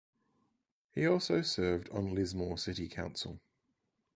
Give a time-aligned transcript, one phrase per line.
[0.95, 3.39] He also served on Lismore City Council.